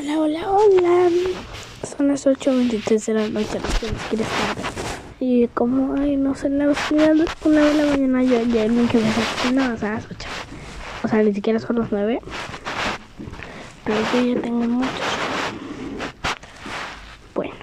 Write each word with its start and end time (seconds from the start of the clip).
Hola, 0.00 0.18
hola, 0.18 0.50
hola. 0.50 1.10
Son 1.82 2.08
las 2.08 2.26
8.23 2.26 3.04
de 3.04 3.12
la 3.12 3.28
noche, 3.28 3.60
no 3.60 3.68
sé 3.68 3.92
quieres. 4.08 4.26
Y 5.20 5.46
como 5.48 5.92
ay, 6.00 6.16
no 6.16 6.34
sé, 6.34 6.48
la 6.48 6.70
oscuridad 6.70 7.16
una 7.44 7.60
de 7.60 7.74
la 7.74 7.84
mañana 7.84 8.22
yo 8.22 8.40
ya 8.44 8.66
me 8.68 8.88
quedé 8.88 9.04
no, 9.52 9.74
o 9.74 9.76
sea, 9.76 9.90
las 9.96 10.06
8. 10.06 10.28
O 11.02 11.08
sea, 11.08 11.22
ni 11.22 11.34
siquiera 11.34 11.58
son 11.58 11.80
las 11.80 11.92
9. 11.92 12.18
Pero 13.84 13.98
yo 14.14 14.34
ya 14.34 14.40
tengo 14.40 14.60
mucho 14.60 14.88
Bueno, 17.34 17.54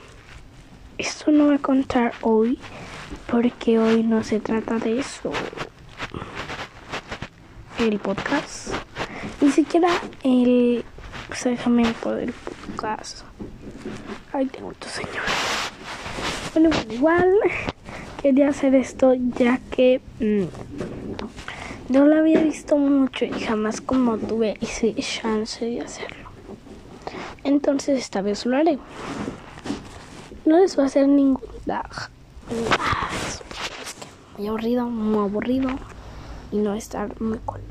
esto 1.00 1.32
no 1.32 1.46
voy 1.46 1.56
a 1.56 1.60
contar 1.60 2.14
hoy 2.22 2.60
porque 3.32 3.80
hoy 3.80 4.04
no 4.04 4.24
se 4.24 4.40
trata 4.40 4.78
de 4.78 5.00
eso. 5.00 5.32
El 7.80 7.98
podcast. 7.98 8.76
Ni 9.42 9.52
siquiera 9.52 9.90
el 10.24 10.86
segmento 11.34 12.16
del 12.16 12.34
podcast. 12.34 13.23
Ay, 14.34 14.45
tengo 14.48 14.67
mucho 14.67 14.90
señor. 14.90 15.23
Bueno, 16.53 16.70
igual 16.90 17.34
quería 18.22 18.50
hacer 18.50 18.76
esto 18.76 19.13
ya 19.13 19.59
que 19.72 20.02
mm, 20.20 21.94
no 21.94 22.05
lo 22.05 22.17
había 22.17 22.41
visto 22.41 22.77
mucho 22.77 23.26
y 23.26 23.40
jamás 23.40 23.81
como 23.81 24.17
tuve 24.17 24.58
ese 24.62 24.94
chance 24.95 25.66
de 25.66 25.81
hacerlo. 25.81 26.30
Entonces 27.44 28.00
esta 28.00 28.22
vez 28.22 28.45
lo 28.45 28.58
haré. 28.58 28.78
No 30.45 30.59
les 30.59 30.75
voy 30.75 30.84
a 30.84 30.88
hacer 30.88 31.08
ningún. 31.08 31.41
Ah, 31.70 33.09
es 33.25 33.41
muy 34.38 34.48
aburrido, 34.48 34.86
muy 34.88 35.20
aburrido 35.20 35.70
y 36.52 36.58
no 36.58 36.73
estar 36.73 37.20
muy 37.22 37.39
cool. 37.39 37.62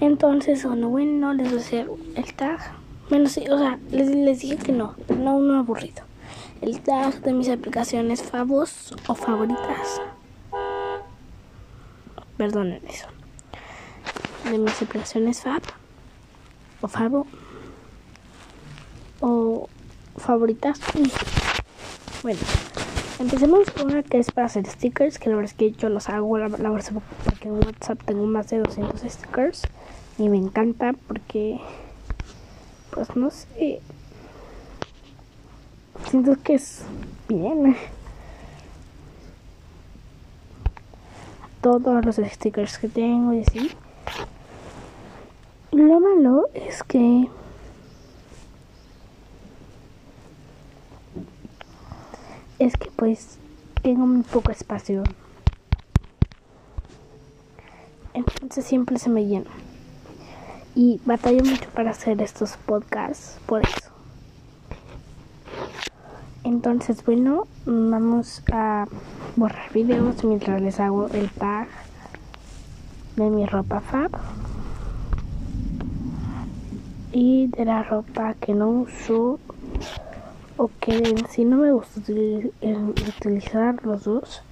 Entonces, 0.00 0.64
bueno, 0.64 0.88
bueno, 0.88 1.34
les 1.34 1.48
voy 1.50 1.58
a 1.58 1.60
hacer 1.60 1.90
el 2.14 2.34
tag. 2.34 2.77
Bueno, 3.08 3.28
sí, 3.28 3.48
o 3.48 3.58
sea, 3.58 3.78
les, 3.90 4.08
les 4.10 4.40
dije 4.40 4.56
que 4.56 4.72
no, 4.72 4.94
no 5.08 5.36
uno 5.36 5.58
aburrido. 5.58 6.02
El 6.60 6.80
tag 6.80 7.22
de 7.22 7.32
mis 7.32 7.48
aplicaciones 7.48 8.22
favos 8.22 8.94
o 9.06 9.14
favoritas. 9.14 10.00
Perdonen 12.36 12.82
eso. 12.86 13.06
De 14.44 14.58
mis 14.58 14.82
aplicaciones 14.82 15.40
fab 15.40 15.62
o 16.80 16.88
favo 16.88 17.26
o 19.20 19.68
favoritas. 20.16 20.80
Bueno, 22.22 22.38
empecemos 23.18 23.70
con 23.70 23.90
una 23.90 24.02
que 24.02 24.18
es 24.18 24.30
para 24.30 24.46
hacer 24.46 24.66
stickers, 24.66 25.18
que 25.18 25.30
la 25.30 25.36
verdad 25.36 25.50
es 25.50 25.56
que 25.56 25.72
yo 25.72 25.88
los 25.88 26.08
hago, 26.08 26.38
la, 26.38 26.48
la 26.48 26.70
verdad 26.70 26.92
porque 27.24 27.48
en 27.48 27.54
WhatsApp 27.54 28.02
tengo 28.04 28.26
más 28.26 28.48
de 28.50 28.58
200 28.58 29.00
stickers 29.00 29.62
y 30.18 30.28
me 30.28 30.36
encanta 30.36 30.94
porque 31.06 31.60
pues 32.98 33.14
no 33.14 33.30
sé. 33.30 33.80
Siento 36.10 36.34
que 36.42 36.54
es 36.54 36.82
bien. 37.28 37.76
Todos 41.60 42.04
los 42.04 42.16
stickers 42.16 42.76
que 42.78 42.88
tengo 42.88 43.34
y 43.34 43.42
así. 43.42 43.70
Lo 45.70 46.00
malo 46.00 46.48
es 46.54 46.82
que 46.82 47.28
es 52.58 52.76
que 52.76 52.90
pues 52.90 53.38
tengo 53.82 54.08
muy 54.08 54.24
poco 54.24 54.50
espacio. 54.50 55.04
Entonces 58.12 58.64
siempre 58.64 58.98
se 58.98 59.08
me 59.08 59.24
llena 59.24 59.67
y 60.78 61.00
batallo 61.04 61.42
mucho 61.44 61.68
para 61.74 61.90
hacer 61.90 62.22
estos 62.22 62.56
podcasts 62.56 63.36
por 63.46 63.62
eso. 63.62 63.90
Entonces, 66.44 67.04
bueno, 67.04 67.48
vamos 67.66 68.44
a 68.52 68.86
borrar 69.34 69.72
videos 69.72 70.22
mientras 70.22 70.62
les 70.62 70.78
hago 70.78 71.08
el 71.08 71.30
tag 71.30 71.66
de 73.16 73.28
mi 73.28 73.44
ropa 73.44 73.80
fab 73.80 74.12
y 77.10 77.48
de 77.48 77.64
la 77.64 77.82
ropa 77.82 78.34
que 78.34 78.54
no 78.54 78.68
uso 78.68 79.40
o 80.58 80.70
que 80.78 81.16
si 81.28 81.44
no 81.44 81.56
me 81.56 81.72
gusta 81.72 82.00
utilizar 83.18 83.84
los 83.84 84.04
dos 84.04 84.42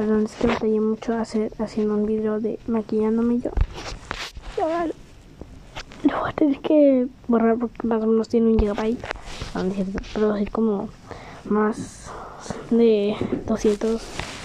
perdón, 0.00 0.24
es 0.24 0.32
que 0.32 0.46
batallé 0.46 0.80
mucho 0.80 1.12
hacer, 1.12 1.52
haciendo 1.58 1.92
un 1.92 2.06
video 2.06 2.40
de 2.40 2.58
maquillándome 2.66 3.38
yo. 3.38 3.50
Y 4.56 4.62
ahora 4.62 4.86
lo 4.86 6.20
voy 6.20 6.30
a 6.30 6.32
tener 6.32 6.58
que 6.60 7.06
borrar 7.28 7.58
porque 7.58 7.86
más 7.86 8.02
o 8.02 8.06
menos 8.06 8.26
tiene 8.30 8.46
un 8.48 8.58
gigabyte. 8.58 8.98
Pero 10.14 10.32
así 10.32 10.46
como 10.46 10.88
más 11.44 12.10
de 12.70 13.14
200 13.46 14.02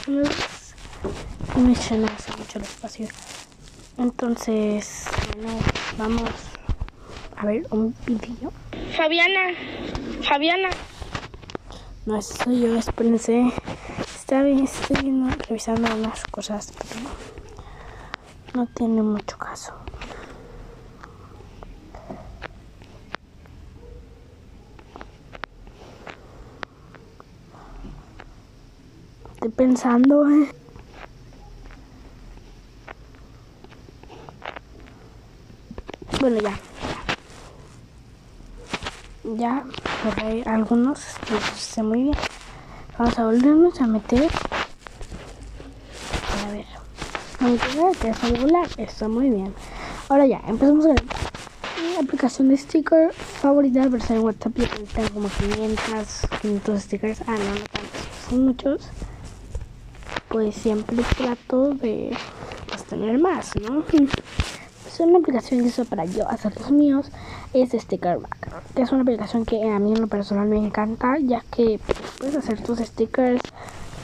y 0.07 1.59
me 1.61 1.73
llena 1.73 2.11
mucho 2.37 2.57
el 2.57 2.63
espacio. 2.65 3.07
Entonces, 3.97 5.05
bueno, 5.37 5.57
vamos 5.97 6.31
a 7.37 7.45
ver 7.45 7.65
un 7.71 7.95
video. 8.05 8.51
Fabiana, 8.97 9.53
Fabiana. 10.21 10.67
No, 12.05 12.17
eso 12.17 12.35
soy 12.43 12.59
yo, 12.59 12.75
espérense. 12.75 13.53
Está 14.27 14.41
bien, 14.41 14.63
estoy 14.63 15.13
revisando 15.47 15.87
unas 15.93 16.25
cosas, 16.25 16.73
pero 16.75 16.99
no 18.55 18.65
tiene 18.65 19.03
mucho 19.03 19.37
caso. 19.37 19.71
Estoy 29.35 29.49
pensando, 29.49 30.27
eh. 30.27 30.51
Bueno, 36.19 36.41
ya. 36.41 36.59
Ya 39.35 39.63
borré 40.03 40.41
algunos, 40.47 40.99
que 41.27 41.39
sé 41.59 41.83
muy 41.83 42.01
bien. 42.05 42.17
Vamos 42.97 43.19
a 43.19 43.25
volvernos 43.25 43.81
a 43.81 43.87
meter. 43.87 44.29
A 46.45 46.51
ver. 46.51 46.65
Aunque 47.41 47.97
que 47.99 48.09
es 48.09 48.21
regular, 48.21 48.67
está 48.77 49.09
muy 49.09 49.29
bien. 49.29 49.53
Ahora 50.07 50.25
ya, 50.25 50.41
empezamos 50.47 50.85
con 50.85 50.95
mi 50.95 51.95
aplicación 51.97 52.47
de 52.47 52.55
sticker 52.55 53.11
favorita, 53.11 53.85
pero 53.91 54.01
en 54.07 54.19
WhatsApp 54.19 54.53
yo 54.55 54.65
tengo 54.93 55.09
como 55.09 55.27
500, 55.27 56.27
500 56.41 56.81
stickers. 56.81 57.21
Ah, 57.27 57.31
no, 57.31 57.37
no 57.37 57.65
tantos, 57.65 58.29
son 58.29 58.45
muchos. 58.45 58.87
Pues 60.29 60.55
siempre 60.55 61.03
trato 61.17 61.73
de 61.73 62.15
pues, 62.69 62.83
tener 62.85 63.19
más, 63.19 63.51
¿no? 63.57 63.83
Es 64.87 64.99
una 65.01 65.19
aplicación 65.19 65.59
que 65.59 65.67
uso 65.67 65.83
para 65.83 66.05
yo 66.05 66.29
hacer 66.29 66.57
los 66.57 66.71
míos 66.71 67.11
es 67.51 67.71
Stickerback, 67.71 68.47
es 68.75 68.91
una 68.91 69.01
aplicación 69.01 69.45
que 69.45 69.69
a 69.69 69.79
mí 69.79 69.93
en 69.93 70.01
lo 70.01 70.07
personal 70.07 70.47
me 70.47 70.57
encanta, 70.57 71.17
ya 71.19 71.41
que 71.55 71.79
puedes 72.17 72.35
hacer 72.35 72.61
tus 72.61 72.79
stickers, 72.79 73.41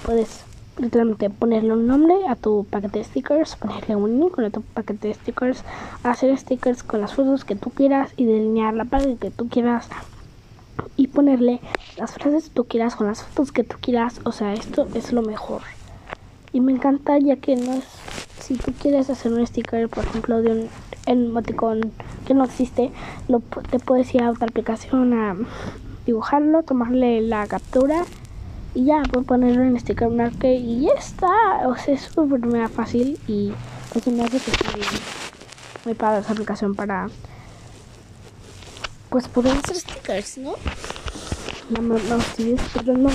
puedes 0.06 0.44
literalmente 0.78 1.30
ponerle 1.30 1.74
un 1.74 1.88
nombre 1.88 2.16
a 2.28 2.36
tu 2.36 2.66
paquete 2.70 3.00
de 3.00 3.06
stickers, 3.06 3.56
ponerle 3.56 3.96
un 3.96 4.24
icono 4.24 4.48
a 4.48 4.52
tu 4.52 4.62
paquete 4.62 5.10
de 5.10 5.14
stickers, 5.14 5.64
hacer 6.04 6.38
stickers 6.38 6.84
con 6.84 7.02
las 7.02 7.14
fotos 7.14 7.46
que 7.46 7.56
tú 7.56 7.70
quieras 7.70 8.12
y 8.18 8.26
delinear 8.26 8.74
la 8.74 8.86
parte 8.86 9.18
que 9.18 9.32
tú 9.32 9.48
quieras 9.50 9.90
y 10.96 11.08
ponerle 11.08 11.60
las 11.98 12.14
frases 12.14 12.50
que 12.50 12.56
tú 12.56 12.64
quieras 12.66 12.96
con 12.96 13.08
las 13.08 13.24
fotos 13.24 13.52
que 13.52 13.64
tú 13.64 13.78
quieras, 13.80 14.22
o 14.24 14.32
sea, 14.32 14.54
esto 14.54 14.88
es 14.94 15.14
lo 15.14 15.22
mejor. 15.22 15.62
Y 16.54 16.60
me 16.60 16.72
encanta 16.72 17.18
ya 17.20 17.38
que 17.38 17.56
no 17.56 17.74
es 17.74 17.86
si 18.40 18.56
tú 18.56 18.74
quieres 18.74 19.10
hacer 19.10 19.32
un 19.32 19.46
sticker, 19.46 19.88
por 19.88 20.04
ejemplo, 20.04 20.42
de 20.42 20.52
un 20.52 20.70
emoticón 21.06 21.92
que 22.26 22.34
no 22.34 22.44
existe, 22.44 22.92
lo, 23.28 23.40
te 23.40 23.80
puedes 23.80 24.14
ir 24.16 24.24
a 24.24 24.32
otra 24.32 24.48
aplicación 24.48 25.14
a 25.14 25.36
dibujarlo, 26.06 26.64
tomarle 26.64 27.22
la 27.22 27.48
captura 27.48 28.06
y 28.74 28.86
ya, 28.86 29.04
puedes 29.12 29.28
ponerlo 29.28 29.64
en 29.64 29.80
sticker 29.80 30.10
marker 30.10 30.54
y 30.54 30.82
ya 30.82 30.94
está. 30.98 31.68
O 31.68 31.76
sea, 31.76 31.94
es 31.94 32.02
súper 32.02 32.70
fácil 32.70 33.20
y 33.28 33.52
pues 33.92 34.08
me 34.08 34.24
hace 34.24 34.40
que 34.40 34.52
muy, 34.52 34.86
muy 35.86 35.94
padre 35.94 36.22
esa 36.22 36.32
aplicación 36.32 36.76
para 36.76 37.10
pues 39.10 39.28
poder 39.28 39.58
hacer 39.58 39.76
stickers, 39.76 40.38
¿no? 40.38 40.54
No, 41.70 41.82
no, 41.82 41.98
no, 41.98 42.94
no. 42.98 43.10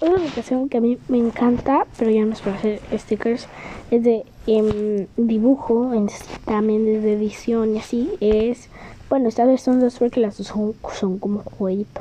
Otra 0.00 0.16
aplicación 0.16 0.68
que 0.68 0.78
a 0.78 0.80
mí 0.80 0.98
me 1.08 1.18
encanta, 1.18 1.86
pero 1.96 2.10
ya 2.10 2.24
no 2.24 2.32
es 2.32 2.40
para 2.40 2.56
hacer 2.56 2.80
stickers, 2.92 3.46
es 3.92 4.02
de 4.02 4.24
em, 4.48 5.06
dibujo, 5.16 5.94
en, 5.94 6.08
también 6.44 6.84
de 6.84 7.12
edición 7.12 7.76
y 7.76 7.78
así. 7.78 8.10
Es, 8.20 8.68
bueno, 9.12 9.28
esta 9.28 9.44
vez 9.44 9.60
son 9.60 9.78
dos 9.78 9.98
porque 9.98 10.20
las 10.20 10.38
dos 10.38 10.46
son, 10.46 11.18
como 11.18 11.42
jueguito. 11.42 12.00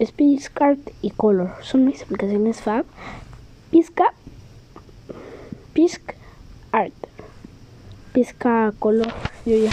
Es 0.00 0.10
Piscart 0.10 0.80
y 1.00 1.10
Color. 1.10 1.52
Son 1.62 1.84
mis 1.84 2.02
aplicaciones 2.02 2.60
fab. 2.60 2.84
Pisca, 3.70 4.12
Pisc 5.72 6.02
Art. 6.72 6.92
Pisca 8.12 8.74
Color 8.80 9.14
yo 9.46 9.56
ya. 9.56 9.70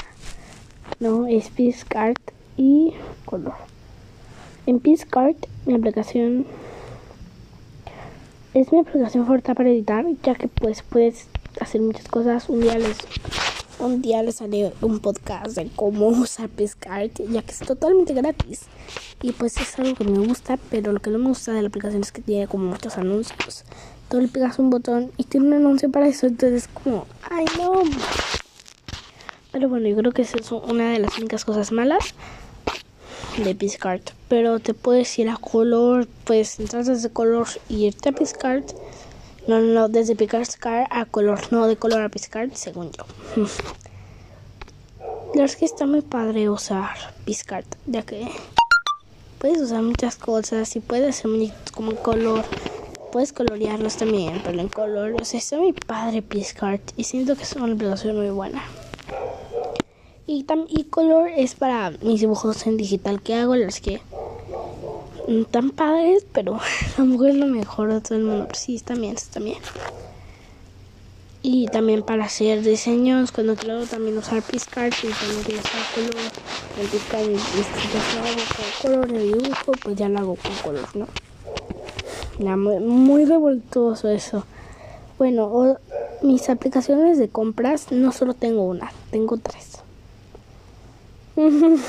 No, 0.99 1.25
es 1.25 1.49
Piscart 1.49 2.21
y 2.55 2.93
color. 3.25 3.55
En 4.67 4.79
Piscart, 4.79 5.47
mi 5.65 5.73
aplicación 5.73 6.45
es 8.53 8.71
mi 8.71 8.81
aplicación 8.81 9.23
favorita 9.25 9.55
para 9.55 9.69
editar, 9.69 10.05
ya 10.21 10.35
que 10.35 10.47
pues 10.47 10.83
puedes 10.83 11.29
hacer 11.59 11.81
muchas 11.81 12.07
cosas. 12.07 12.47
Un 12.47 12.61
día 12.61 12.77
les 12.77 12.97
un 13.79 14.01
día 14.01 14.21
les 14.23 14.41
haré 14.41 14.73
un 14.81 14.99
podcast 14.99 15.55
de 15.55 15.69
cómo 15.75 16.07
usar 16.07 16.49
Piscart, 16.49 17.19
ya 17.29 17.41
que 17.41 17.51
es 17.51 17.59
totalmente 17.59 18.13
gratis. 18.13 18.63
Y 19.21 19.31
pues 19.31 19.57
es 19.57 19.79
algo 19.79 19.95
que 19.95 20.03
me 20.03 20.19
gusta, 20.27 20.57
pero 20.69 20.91
lo 20.91 20.99
que 20.99 21.09
no 21.09 21.17
me 21.17 21.29
gusta 21.29 21.53
de 21.53 21.61
la 21.61 21.69
aplicación 21.69 22.01
es 22.01 22.11
que 22.11 22.21
tiene 22.21 22.47
como 22.47 22.65
muchos 22.65 22.97
anuncios. 22.97 23.63
Tú 24.09 24.19
le 24.19 24.27
pegas 24.27 24.59
un 24.59 24.69
botón 24.69 25.11
y 25.17 25.23
tiene 25.23 25.47
un 25.47 25.53
anuncio 25.53 25.89
para 25.89 26.07
eso, 26.07 26.27
entonces 26.27 26.67
como, 26.67 27.07
ay 27.29 27.45
no. 27.57 27.83
Pero 29.51 29.69
bueno, 29.69 29.87
yo 29.87 29.95
creo 29.95 30.11
que 30.11 30.23
esa 30.23 30.37
es 30.37 30.51
una 30.51 30.91
de 30.91 30.99
las 30.99 31.17
únicas 31.17 31.45
cosas 31.45 31.71
malas 31.71 32.13
de 33.37 33.55
Piscart. 33.55 34.11
Pero 34.27 34.59
te 34.59 34.73
puedes 34.73 35.17
ir 35.19 35.29
a 35.29 35.37
color, 35.37 36.07
puedes 36.25 36.59
entrar 36.59 36.83
desde 36.83 37.09
color 37.09 37.47
y 37.69 37.85
irte 37.85 38.09
a 38.09 38.11
Piscart. 38.11 38.71
No, 39.49 39.59
no, 39.59 39.89
desde 39.89 40.15
Piscart 40.15 40.47
a 40.91 41.05
color, 41.05 41.39
no 41.51 41.65
de 41.65 41.75
color 41.75 42.03
a 42.03 42.09
Piscart, 42.09 42.53
según 42.53 42.91
yo. 42.91 43.03
La 45.33 45.41
verdad 45.41 45.45
es 45.45 45.55
que 45.55 45.65
está 45.65 45.87
muy 45.87 46.01
padre 46.01 46.51
usar 46.51 46.91
Piscart, 47.25 47.65
ya 47.87 48.03
que 48.03 48.29
puedes 49.39 49.59
usar 49.59 49.81
muchas 49.81 50.17
cosas 50.17 50.75
y 50.75 50.81
puedes 50.81 51.25
hacer 51.25 51.31
como 51.73 51.95
color. 51.95 52.45
Puedes 53.11 53.33
colorearlos 53.33 53.97
también, 53.97 54.39
pero 54.45 54.59
en 54.59 54.69
color. 54.69 55.15
O 55.19 55.25
sea, 55.25 55.39
está 55.39 55.57
muy 55.57 55.73
padre 55.73 56.21
Piscart 56.21 56.83
y 56.95 57.05
siento 57.05 57.35
que 57.35 57.41
es 57.41 57.53
una 57.53 57.73
aplicación 57.73 58.17
muy 58.17 58.29
buena. 58.29 58.61
Y, 60.27 60.45
y 60.67 60.83
color 60.83 61.27
es 61.35 61.55
para 61.55 61.89
mis 62.03 62.21
dibujos 62.21 62.67
en 62.67 62.77
digital 62.77 63.19
que 63.23 63.33
hago, 63.33 63.55
los 63.55 63.79
que 63.79 63.99
tan 65.51 65.69
padres, 65.71 66.25
pero 66.31 66.59
mejor 66.97 67.29
es 67.29 67.35
lo 67.35 67.47
mejor 67.47 67.93
de 67.93 68.01
todo 68.01 68.17
el 68.17 68.23
mundo. 68.23 68.45
Pero 68.47 68.59
sí, 68.59 68.75
están 68.75 69.01
bien, 69.01 69.15
están 69.15 69.43
bien. 69.43 69.59
Y 71.41 71.67
también 71.67 72.03
para 72.03 72.25
hacer 72.25 72.63
diseños, 72.63 73.31
cuando 73.31 73.55
quiero 73.55 73.85
también 73.85 74.17
usar 74.17 74.41
Piscart 74.41 74.93
y 75.03 75.07
también 75.07 75.43
quiero 75.43 75.61
usar 75.61 75.81
color, 75.95 76.15
el 76.77 76.85
y 76.85 77.33
lo 77.33 78.21
hago 78.25 78.41
con 78.55 78.91
color 78.91 79.11
de 79.11 79.23
dibujo, 79.23 79.71
pues 79.83 79.95
ya 79.95 80.09
lo 80.09 80.19
hago 80.19 80.35
con 80.35 80.53
color, 80.63 80.95
¿no? 80.95 81.07
Ya, 82.39 82.57
muy, 82.57 82.79
muy 82.79 83.25
revoltoso 83.25 84.09
eso. 84.09 84.43
Bueno, 85.17 85.77
mis 86.21 86.49
aplicaciones 86.49 87.17
de 87.17 87.29
compras 87.29 87.91
no 87.91 88.11
solo 88.11 88.33
tengo 88.33 88.63
una, 88.63 88.91
tengo 89.11 89.37
tres. 89.37 89.79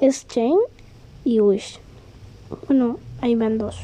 es 0.00 0.26
Chain 0.26 0.58
y 1.24 1.38
Wish. 1.40 1.81
Bueno, 2.66 2.98
ahí 3.20 3.34
van 3.34 3.58
dos. 3.58 3.76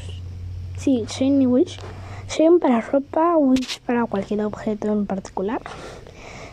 Sí, 0.77 1.03
Chain 1.07 1.41
y 1.41 1.47
Wish. 1.47 1.79
Chain 2.27 2.59
para 2.59 2.81
ropa, 2.81 3.35
Wish 3.37 3.81
para 3.81 4.05
cualquier 4.05 4.41
objeto 4.41 4.87
en 4.87 5.05
particular. 5.05 5.61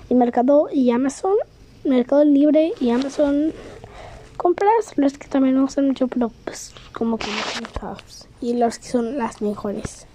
Y 0.08 0.14
Mercado 0.14 0.68
y 0.72 0.90
Amazon. 0.90 1.34
Mercado 1.84 2.24
Libre 2.24 2.72
y 2.80 2.90
Amazon. 2.90 3.52
Compras 4.36 4.92
los 4.96 5.16
que 5.18 5.28
también 5.28 5.54
me 5.54 5.62
gustan 5.62 5.86
mucho, 5.86 6.08
pero 6.08 6.30
pues 6.44 6.74
como 6.92 7.18
que 7.18 7.26
no 7.26 7.96
Y 8.40 8.54
los 8.54 8.78
que 8.78 8.88
son 8.88 9.18
las 9.18 9.40
mejores. 9.42 10.06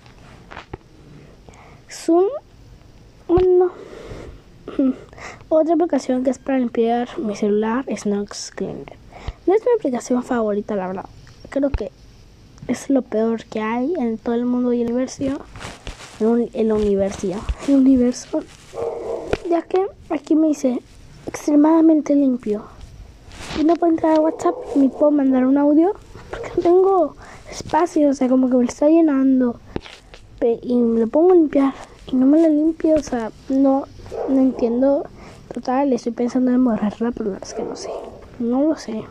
Zoom. 1.89 2.25
Bueno. 3.27 3.71
Otra 5.49 5.73
aplicación 5.73 6.23
que 6.23 6.29
es 6.29 6.39
para 6.39 6.59
limpiar 6.59 7.17
mi 7.19 7.35
celular 7.35 7.83
es 7.87 8.05
Nox 8.05 8.51
Cleaner. 8.51 8.93
No 9.45 9.53
es 9.53 9.61
mi 9.61 9.71
aplicación 9.77 10.23
favorita, 10.23 10.75
la 10.75 10.87
verdad. 10.87 11.05
Creo 11.51 11.69
que 11.69 11.91
es 12.69 12.89
lo 12.89 13.01
peor 13.01 13.43
que 13.43 13.59
hay 13.59 13.93
en 13.99 14.17
todo 14.17 14.35
el 14.35 14.45
mundo 14.45 14.71
y 14.71 14.81
el 14.83 14.93
universo. 14.93 15.41
En 16.21 16.67
la 16.69 16.75
universidad. 16.75 17.39
El 17.67 17.75
universo. 17.75 18.41
Ya 19.49 19.61
que 19.61 19.85
aquí 20.09 20.33
me 20.33 20.47
dice 20.47 20.81
extremadamente 21.27 22.15
limpio. 22.15 22.63
Y 23.59 23.65
no 23.65 23.75
puedo 23.75 23.91
entrar 23.91 24.15
a 24.15 24.21
WhatsApp 24.21 24.55
ni 24.75 24.87
puedo 24.87 25.11
mandar 25.11 25.45
un 25.45 25.57
audio 25.57 25.91
porque 26.29 26.51
no 26.55 26.63
tengo 26.63 27.15
espacio. 27.51 28.09
O 28.11 28.13
sea, 28.13 28.29
como 28.29 28.49
que 28.49 28.55
me 28.55 28.63
está 28.63 28.87
llenando. 28.87 29.59
Y 30.61 30.75
me 30.77 31.01
lo 31.01 31.07
pongo 31.07 31.33
a 31.33 31.35
limpiar 31.35 31.73
y 32.07 32.15
no 32.15 32.27
me 32.27 32.41
lo 32.41 32.47
limpio. 32.47 32.95
O 32.95 33.03
sea, 33.03 33.29
no, 33.49 33.87
no 34.29 34.39
entiendo. 34.39 35.05
Total, 35.53 35.91
estoy 35.91 36.13
pensando 36.13 36.51
en 36.51 36.63
borrarla, 36.63 37.11
pero 37.11 37.35
es 37.35 37.53
que 37.53 37.63
no 37.63 37.75
sé. 37.75 37.89
No 38.39 38.61
lo 38.61 38.77
sé. 38.77 39.03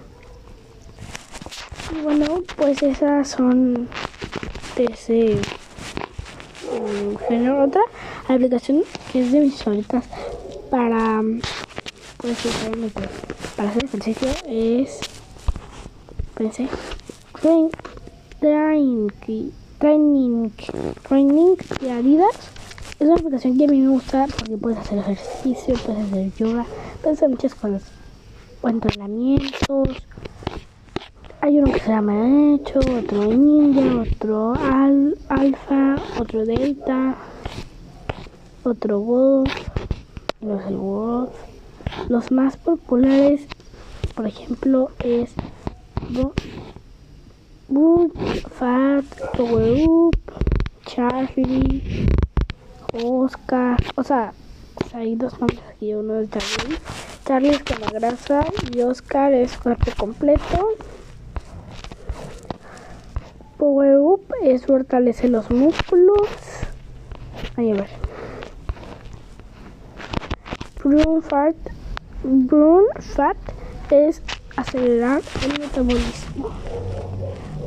Y 1.92 2.02
bueno, 2.02 2.42
pues 2.56 2.82
esas 2.82 3.28
son 3.28 3.88
de 4.76 4.84
ese 4.84 5.38
um, 6.72 7.16
género. 7.28 7.64
Otra 7.64 7.82
aplicación 8.28 8.82
que 9.12 9.20
es 9.22 9.32
de 9.32 9.40
mis 9.40 9.62
favoritas 9.62 10.04
para, 10.70 11.22
pues, 12.18 12.38
para 13.56 13.70
hacer 13.70 13.84
ejercicio 13.84 14.28
es. 14.46 15.00
Pensé. 16.34 16.68
Train, 17.40 17.70
training, 18.40 19.08
training, 19.78 20.50
training 21.08 21.56
de 21.80 21.90
Adidas 21.90 22.36
es 23.00 23.06
una 23.06 23.14
aplicación 23.14 23.56
que 23.56 23.64
a 23.64 23.68
mí 23.68 23.80
me 23.80 23.88
gusta 23.88 24.26
porque 24.38 24.58
puedes 24.58 24.78
hacer 24.78 24.98
ejercicio, 24.98 25.74
puedes 25.86 26.04
hacer 26.04 26.32
yoga, 26.34 26.66
puedes 27.00 27.16
hacer 27.18 27.30
muchas 27.30 27.54
cosas. 27.54 27.82
O 28.60 28.68
entrenamientos. 28.68 29.88
Hay 31.42 31.58
uno 31.58 31.72
que 31.72 31.80
se 31.80 31.88
llama 31.88 32.54
Hecho, 32.54 32.80
otro 32.80 33.24
Ninja, 33.24 34.02
otro 34.02 34.52
al, 34.52 35.16
Alfa, 35.30 35.96
otro 36.18 36.44
Delta, 36.44 37.16
otro 38.62 39.00
Wolf, 39.00 39.50
no 40.42 40.62
sé, 40.62 40.74
Wolf. 40.74 41.30
Los 42.10 42.30
más 42.30 42.58
populares, 42.58 43.46
por 44.14 44.26
ejemplo, 44.26 44.90
es 45.02 45.30
Boot, 47.68 48.14
Fat, 48.50 49.04
Power 49.34 49.86
Up, 49.88 50.16
Charlie, 50.84 52.06
Oscar, 53.02 53.82
o 53.96 54.04
sea, 54.04 54.34
hay 54.92 55.16
dos 55.16 55.40
nombres 55.40 55.60
aquí, 55.74 55.94
uno 55.94 56.20
es 56.20 56.28
Charlie, 56.28 56.78
Charlie 57.24 57.50
es 57.50 57.62
con 57.62 57.80
la 57.80 57.90
grasa 57.98 58.44
y 58.74 58.82
Oscar 58.82 59.32
es 59.32 59.56
cuerpo 59.56 59.90
completo. 59.96 60.68
Power 63.60 63.98
Up 63.98 64.22
es 64.42 64.64
fortalecer 64.64 65.28
los 65.30 65.50
músculos. 65.50 66.26
A 67.56 67.60
ver. 67.60 67.86
Brun 70.82 71.22
Fat, 71.22 71.54
Brun 72.24 72.84
Fat 72.98 73.36
es 73.90 74.22
acelerar 74.56 75.20
el 75.44 75.60
metabolismo. 75.60 76.50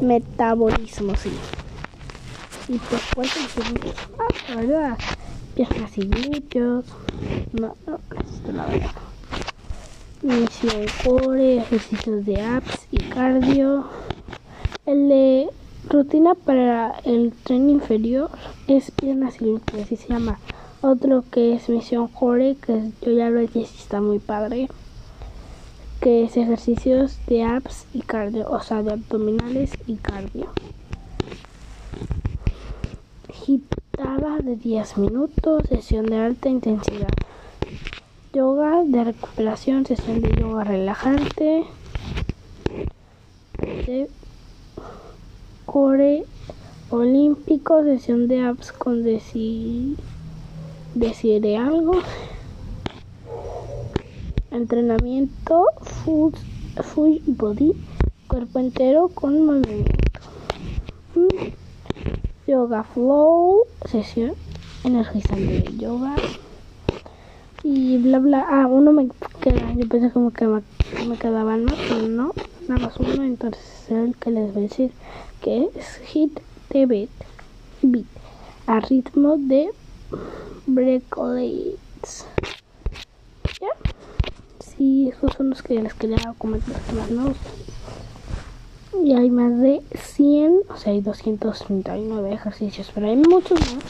Metabolismo, 0.02 1.16
sí. 1.16 1.32
Y 2.68 2.80
pues, 2.80 3.02
¿cuál 3.14 3.28
es 3.28 3.58
el 3.58 3.94
Ah, 4.18 4.56
verdad 4.56 4.98
piernas 5.56 5.98
y 5.98 6.08
glúteos. 6.08 6.86
No, 7.52 7.76
no, 7.86 8.00
esto 8.20 8.52
la 8.52 8.66
verdad. 8.66 8.92
Misión 10.24 10.86
core, 11.04 11.58
ejercicios 11.58 12.26
de 12.26 12.42
apps 12.42 12.88
y 12.92 12.98
cardio. 12.98 13.86
El 14.86 15.10
de 15.10 15.50
rutina 15.90 16.34
para 16.36 16.96
el 17.04 17.34
tren 17.44 17.70
inferior 17.70 18.30
es 18.68 18.92
piernas 18.92 19.36
y 19.42 19.46
glúteos, 19.46 19.84
así 19.84 19.96
se 19.96 20.10
llama. 20.10 20.40
Otro 20.82 21.24
que 21.32 21.54
es 21.54 21.70
misión 21.70 22.08
core, 22.08 22.56
que 22.56 22.92
yo 23.02 23.12
ya 23.12 23.30
lo 23.30 23.40
he 23.40 23.50
y 23.54 23.62
está 23.64 24.02
muy 24.02 24.20
padre. 24.20 24.68
Que 26.02 26.26
es 26.26 26.36
ejercicios 26.36 27.20
de 27.28 27.44
apps 27.44 27.86
y 27.94 28.02
cardio, 28.02 28.50
o 28.50 28.62
sea, 28.62 28.84
de 28.84 28.92
abdominales 28.92 29.72
y 29.88 29.96
cardio. 29.96 30.50
Taba 33.96 34.40
de 34.40 34.56
10 34.56 34.98
minutos, 34.98 35.64
sesión 35.70 36.08
de 36.08 36.18
alta 36.18 36.50
intensidad. 36.50 37.14
Yoga 38.34 38.84
de 38.84 39.04
recuperación, 39.04 39.86
sesión 39.86 40.20
de 40.20 40.32
yoga 40.42 40.64
relajante. 40.64 41.66
Core 45.66 46.26
olímpico, 46.90 47.84
sesión 47.84 48.28
de 48.28 48.46
apps 48.46 48.72
con 48.72 49.04
decir, 49.04 49.98
decir 50.94 51.58
algo. 51.58 51.94
Entrenamiento 54.52 55.66
full, 55.82 56.34
full 56.82 57.18
body, 57.26 57.74
cuerpo 58.28 58.60
entero 58.60 59.10
con 59.10 59.46
movimiento. 59.46 59.92
Yoga 62.46 62.84
Flow, 62.84 63.66
sesión 63.90 64.34
energizante 64.84 65.62
de 65.62 65.78
yoga. 65.78 66.16
Y 67.64 67.98
bla 67.98 68.20
bla. 68.20 68.46
Ah, 68.48 68.68
uno 68.68 68.92
me 68.92 69.08
queda. 69.42 69.74
Yo 69.76 69.88
pensé 69.88 70.12
como 70.12 70.32
que 70.32 70.46
me, 70.46 70.62
me 71.08 71.18
quedaban 71.18 71.64
más, 71.64 71.76
pero 71.88 72.08
no. 72.08 72.32
Nada 72.68 72.88
más 72.88 72.98
uno. 72.98 73.24
Entonces 73.24 73.62
es 73.86 73.92
el 73.92 74.16
que 74.16 74.32
les 74.32 74.54
voy 74.54 74.66
a 74.66 74.68
decir 74.68 74.92
que 75.42 75.70
es 75.76 75.98
hit 76.06 76.40
de 76.70 76.86
beat. 76.86 77.10
Beat. 77.82 78.06
A 78.68 78.80
ritmo 78.80 79.38
de 79.38 79.70
Breakolates. 80.66 82.26
¿Ya? 83.60 83.68
Sí, 84.60 85.10
esos 85.10 85.34
son 85.34 85.50
los 85.50 85.62
que 85.62 85.82
les 85.82 85.94
quería 85.94 86.34
comentar 86.38 86.80
que 86.82 86.94
más 86.94 87.10
me 87.12 87.24
gustan. 87.26 87.54
Y 89.04 89.14
hay 89.14 89.30
más 89.30 89.60
de 89.60 89.82
100, 90.16 90.62
o 90.70 90.78
sea, 90.78 90.94
hay 90.94 91.02
239 91.02 92.34
ejercicios, 92.34 92.90
pero 92.94 93.08
hay 93.08 93.18
muchos 93.18 93.60
más. 93.60 93.84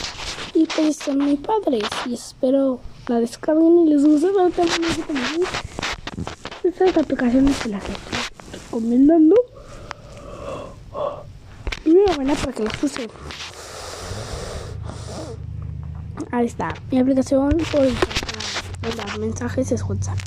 Y 0.56 0.65
pues 0.65 0.98
son 0.98 1.20
muy 1.20 1.36
padres. 1.36 1.84
Y 2.08 2.13
espero 2.15 2.80
la 3.08 3.20
descarguen 3.20 3.80
y 3.80 3.89
les 3.89 4.06
guste 4.06 4.27
también. 4.56 5.42
Estas 6.63 6.98
aplicaciones 6.98 7.58
se 7.58 7.70
las 7.70 7.84
recomendando. 8.74 9.36
Y 11.86 11.94
buena 12.15 12.34
para 12.34 12.53
que 12.53 12.63
las 12.63 12.84
use. 12.84 13.08
Ahí 16.32 16.46
está. 16.46 16.74
Mi 16.89 17.00
aplicación 17.00 17.58
por 17.72 17.88
mandar 18.82 19.20
mensajes 19.20 19.72
es 19.72 19.84
WhatsApp. 19.84 20.18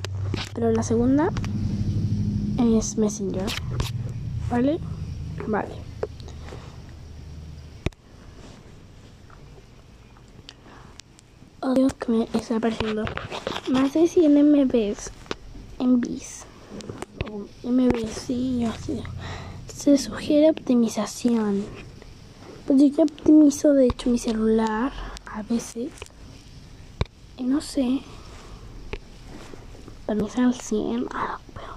Pero 0.54 0.70
la 0.70 0.82
segunda 0.82 1.30
es 2.58 2.96
Messenger. 2.96 3.50
¿Vale? 4.50 4.78
Vale. 5.48 5.74
Odio 11.60 11.88
que 11.88 12.12
me 12.12 12.28
está 12.32 12.56
apareciendo 12.56 13.04
más 13.68 13.92
de 13.94 14.06
100 14.06 14.52
MBs 14.52 15.10
en 15.80 16.00
bis. 16.00 16.46
O 17.62 17.70
MBs, 17.70 18.10
sí, 18.10 18.60
yo 18.60 18.72
sí. 18.84 19.02
Se 19.74 19.98
sugiere 19.98 20.50
optimización. 20.50 21.64
Pues 22.66 22.80
yo 22.80 22.86
ya 22.86 23.04
optimizo 23.04 23.72
de 23.74 23.86
hecho 23.86 24.10
mi 24.10 24.18
celular 24.18 24.92
a 25.26 25.42
veces. 25.42 25.90
Y 27.36 27.44
no 27.44 27.60
sé. 27.60 28.00
Optimiza 30.06 30.44
al 30.44 30.54
100. 30.54 31.06
Ah, 31.12 31.38
pero 31.52 31.76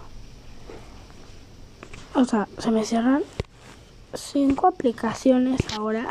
o 2.15 2.25
sea, 2.25 2.47
se 2.57 2.71
me 2.71 2.83
cierran 2.83 3.23
cinco 4.13 4.67
aplicaciones 4.67 5.61
ahora. 5.77 6.07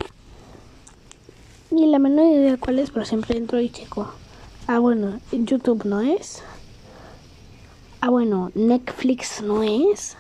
Y 1.71 1.87
la 1.87 1.99
menor 1.99 2.27
idea 2.27 2.53
de 2.53 2.59
cuál 2.59 2.79
es, 2.79 2.91
pero 2.91 3.05
siempre 3.05 3.37
entro 3.37 3.61
y 3.61 3.69
checo. 3.69 4.11
Ah, 4.67 4.79
bueno, 4.79 5.21
YouTube 5.33 5.85
no 5.85 6.01
es. 6.01 6.43
Ah, 8.01 8.11
bueno, 8.11 8.53
Netflix 8.55 9.43
no 9.43 9.63
es. 9.65 10.17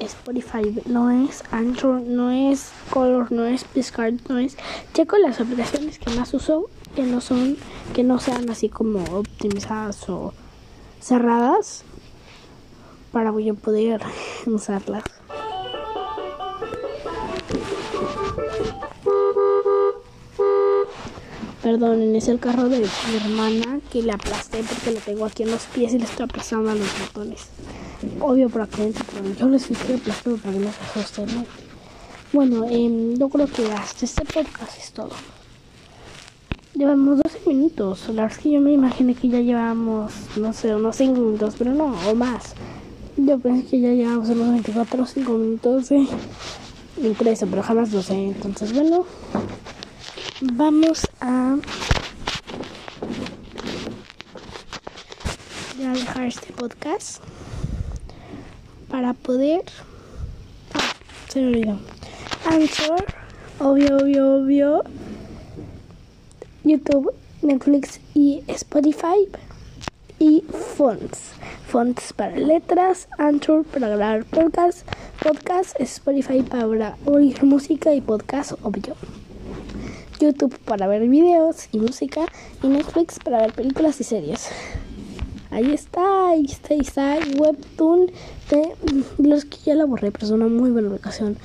Spotify 0.00 0.82
no 0.86 1.10
es, 1.10 1.42
Android 1.50 2.02
no 2.02 2.30
es, 2.30 2.70
Color 2.90 3.30
no 3.30 3.44
es, 3.44 3.64
Piscard 3.64 4.14
no 4.28 4.38
es. 4.38 4.56
Checo 4.94 5.18
las 5.18 5.40
aplicaciones 5.40 5.98
que 5.98 6.10
más 6.10 6.32
uso 6.32 6.70
que 6.94 7.02
no 7.02 7.20
son, 7.20 7.56
que 7.94 8.04
no 8.04 8.18
sean 8.18 8.48
así 8.48 8.68
como 8.68 9.04
optimizadas 9.18 10.08
o 10.08 10.32
cerradas 11.00 11.84
para 13.12 13.38
yo 13.38 13.54
poder 13.54 14.00
usarlas. 14.46 15.04
Perdonen, 21.62 22.14
es 22.14 22.28
el 22.28 22.38
carro 22.38 22.68
de 22.68 22.78
mi 22.78 23.16
hermana 23.16 23.80
que 23.90 24.02
le 24.02 24.12
aplasté 24.12 24.62
porque 24.62 24.92
lo 24.92 25.00
tengo 25.00 25.24
aquí 25.24 25.42
en 25.42 25.50
los 25.50 25.64
pies 25.64 25.92
y 25.92 25.98
le 25.98 26.04
estoy 26.04 26.24
aplastando 26.24 26.70
a 26.70 26.74
los 26.74 26.88
botones. 27.00 27.46
Obvio 28.20 28.48
por 28.48 28.62
accidente, 28.62 29.00
pero 29.12 29.34
yo 29.34 29.48
les 29.48 29.68
estoy 29.68 29.96
aplastando 29.96 30.38
para 30.38 30.52
que 30.52 30.60
no 30.60 30.70
se 30.70 31.00
asusten. 31.00 31.46
Bueno, 32.32 32.64
eh, 32.70 33.14
yo 33.18 33.28
creo 33.28 33.48
que 33.48 33.72
hasta 33.72 34.04
este 34.04 34.24
podcast 34.24 34.78
es 34.78 34.92
todo. 34.92 35.10
Llevamos 36.74 37.18
12 37.24 37.40
minutos. 37.48 38.08
La 38.08 38.22
verdad 38.22 38.36
es 38.36 38.38
que 38.38 38.50
yo 38.52 38.60
me 38.60 38.72
imaginé 38.72 39.16
que 39.16 39.28
ya 39.28 39.40
llevamos, 39.40 40.12
no 40.36 40.52
sé, 40.52 40.76
unos 40.76 40.94
5 40.94 41.12
minutos, 41.12 41.54
pero 41.58 41.72
no, 41.72 41.96
o 42.08 42.14
más. 42.14 42.54
Yo 43.16 43.36
pensé 43.40 43.66
que 43.68 43.80
ya 43.80 43.94
llevamos 43.94 44.28
unos 44.28 44.50
24 44.50 45.02
o 45.02 45.06
5 45.06 45.32
minutos. 45.32 45.90
Eh. 45.90 46.06
Pero 47.00 47.62
jamás 47.62 47.92
lo 47.92 48.02
sé. 48.02 48.28
Entonces, 48.28 48.72
bueno, 48.72 49.06
vamos 50.40 51.07
a. 51.20 51.56
Ya 55.78 55.92
dejar 55.92 56.26
este 56.26 56.52
podcast 56.52 57.22
para 58.88 59.12
poder. 59.14 59.62
Ah, 60.74 60.94
se 61.28 61.40
me 61.40 61.48
olvidó. 61.48 61.78
Answer, 62.46 63.04
obvio, 63.60 63.96
obvio, 63.96 64.34
obvio. 64.36 64.82
YouTube, 66.64 67.14
Netflix 67.42 68.00
y 68.14 68.42
Spotify. 68.48 69.28
Y 70.18 70.44
fonts. 70.76 71.32
Fonts 71.68 72.12
para 72.12 72.36
letras, 72.36 73.08
Anchor 73.18 73.64
para 73.64 73.88
grabar 73.88 74.24
podcast, 74.24 74.88
podcast, 75.22 75.78
Spotify 75.80 76.42
para 76.42 76.96
oír 77.04 77.44
música 77.44 77.94
y 77.94 78.00
podcast, 78.00 78.52
obvio. 78.62 78.96
YouTube 80.18 80.58
para 80.60 80.86
ver 80.86 81.08
videos 81.08 81.68
y 81.72 81.78
música 81.78 82.26
y 82.62 82.68
Netflix 82.68 83.18
para 83.18 83.38
ver 83.38 83.52
películas 83.52 84.00
y 84.00 84.04
series. 84.04 84.48
Ahí 85.50 85.72
está, 85.72 86.28
ahí 86.28 86.44
está, 86.44 86.74
ahí 86.74 86.80
está. 86.80 87.18
Webtoon 87.38 88.10
de 88.50 88.74
los 89.18 89.44
que 89.44 89.56
ya 89.64 89.74
la 89.74 89.86
borré, 89.86 90.10
pero 90.10 90.26
es 90.26 90.32
una 90.32 90.46
muy 90.46 90.70
buena 90.70 90.88
aplicación 90.88 91.36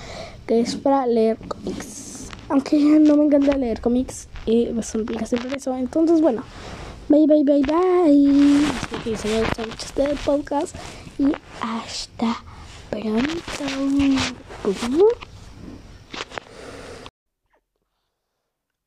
que 0.46 0.60
es 0.60 0.76
para 0.76 1.06
leer 1.08 1.38
cómics. 1.48 2.30
Aunque 2.50 2.78
no 2.78 3.16
me 3.16 3.26
encanta 3.26 3.58
leer 3.58 3.80
cómics, 3.80 4.28
y 4.46 4.66
pues 4.68 4.94
una 4.94 5.04
aplicación 5.04 5.42
para 5.42 5.56
eso. 5.56 5.76
Entonces, 5.76 6.22
bueno, 6.22 6.44
bye, 7.08 7.26
bye, 7.28 7.44
bye, 7.44 7.62
bye. 7.62 8.66
Espero 8.82 9.04
que 9.04 9.18
se 9.18 9.28
haya 9.30 9.40
gustado 9.40 9.68
mucho 9.70 9.86
este 9.86 10.16
podcast 10.26 10.76
y 11.18 11.32
hasta 11.62 12.44
pronto. 12.90 13.32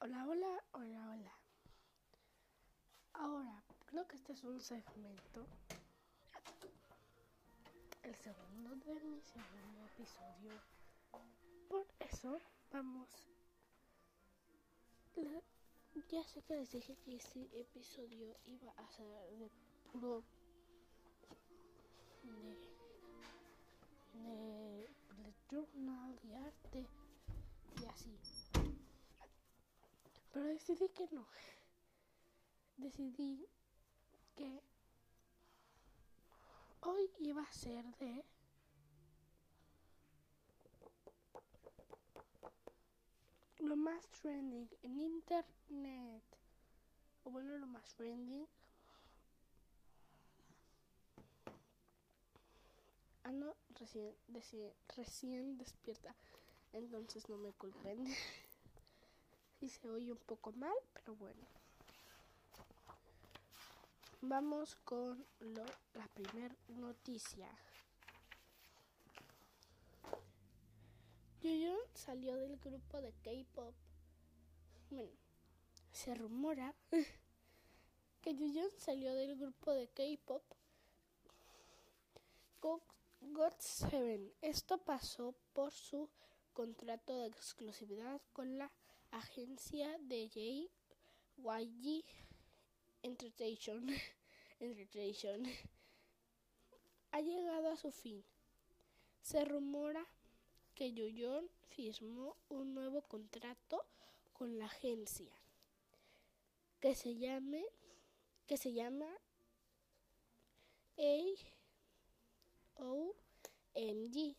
Hola, 0.00 0.26
hola, 0.28 0.62
hola, 0.72 1.10
hola. 1.10 1.32
Ahora, 3.14 3.62
creo 3.86 4.06
que 4.06 4.16
este 4.16 4.32
es 4.32 4.44
un 4.56 4.62
segmento. 4.62 5.46
El 8.02 8.14
segundo 8.14 8.74
de 8.86 8.94
mi 9.00 9.20
segundo 9.20 9.84
episodio. 9.84 10.52
Por 11.68 11.86
eso 12.00 12.40
vamos 12.72 13.26
ya 16.08 16.22
sé 16.24 16.40
que 16.42 16.54
les 16.54 16.70
dije 16.70 16.96
que 17.04 17.16
este 17.16 17.40
episodio 17.60 18.36
iba 18.46 18.72
a 18.72 18.86
ser 18.88 19.06
de 19.38 19.50
puro 19.92 20.22
de, 22.22 22.54
de, 24.22 24.88
de 25.22 25.34
journal 25.50 26.18
y 26.22 26.32
arte 26.32 26.86
y 27.80 27.84
así 27.84 28.18
pero 30.32 30.46
decidí 30.46 30.88
que 30.90 31.08
no 31.12 31.26
decidí 32.76 33.46
que 34.36 34.62
hoy 36.80 37.10
iba 37.18 37.42
a 37.42 37.52
ser 37.52 37.84
de 37.96 38.24
lo 43.58 43.76
más 43.76 44.06
trending 44.08 44.68
en 44.82 45.00
internet. 45.00 46.22
O 47.24 47.30
bueno, 47.30 47.58
lo 47.58 47.66
más 47.66 47.94
trending. 47.94 48.46
Ando 53.24 53.56
recién, 53.70 54.14
recién, 54.28 54.72
recién 54.96 55.58
despierta. 55.58 56.14
Entonces 56.72 57.28
no 57.28 57.38
me 57.38 57.52
culpen. 57.52 58.06
si 59.58 59.68
se 59.68 59.88
oye 59.88 60.12
un 60.12 60.18
poco 60.18 60.52
mal, 60.52 60.76
pero 60.92 61.16
bueno. 61.16 61.55
Vamos 64.20 64.76
con 64.76 65.24
la 65.40 66.08
primera 66.14 66.54
noticia. 66.68 67.48
Yuyun 71.42 71.78
salió 71.94 72.36
del 72.36 72.58
grupo 72.58 73.00
de 73.00 73.12
K-pop. 73.22 73.74
Bueno, 74.90 75.12
se 75.92 76.14
rumora 76.14 76.74
que 78.22 78.34
Yuyun 78.34 78.70
salió 78.78 79.14
del 79.14 79.36
grupo 79.36 79.72
de 79.72 79.88
K-pop 79.88 80.42
God 83.32 83.52
7. 83.58 84.34
Esto 84.40 84.78
pasó 84.78 85.34
por 85.52 85.72
su 85.72 86.08
contrato 86.52 87.16
de 87.16 87.26
exclusividad 87.26 88.20
con 88.32 88.58
la 88.58 88.72
agencia 89.10 89.98
de 90.00 90.28
JYG 90.28 92.04
Entertainment, 93.06 94.02
Entertainment 94.60 95.46
ha 97.12 97.20
llegado 97.20 97.68
a 97.68 97.76
su 97.76 97.92
fin. 97.92 98.24
Se 99.22 99.44
rumora 99.44 100.04
que 100.74 100.92
Yoyon 100.92 101.48
firmó 101.68 102.36
un 102.48 102.74
nuevo 102.74 103.02
contrato 103.02 103.84
con 104.32 104.58
la 104.58 104.66
agencia 104.66 105.32
que 106.80 106.96
se 106.96 107.14
llame 107.14 107.64
que 108.48 108.56
se 108.56 108.72
llama 108.72 109.06
AOMG. 112.76 114.36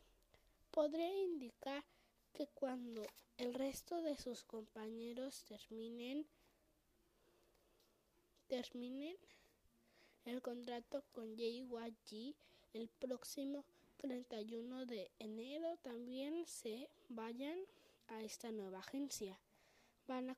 Podría 0.71 1.15
indicar 1.23 1.85
que 2.33 2.47
cuando 2.47 3.05
el 3.37 3.53
resto 3.53 4.01
de 4.01 4.17
sus 4.17 4.43
compañeros 4.43 5.45
terminen 5.45 6.27
terminen 8.47 9.15
el 10.25 10.41
contrato 10.41 11.03
con 11.13 11.35
JYG 11.37 12.35
el 12.73 12.89
próximo 12.99 13.65
31 13.97 14.85
de 14.85 15.09
enero 15.19 15.77
también 15.81 16.45
se 16.45 16.89
vayan 17.09 17.57
a 18.07 18.21
esta 18.21 18.51
nueva 18.51 18.79
agencia. 18.79 19.39
Van 20.07 20.29
a 20.29 20.37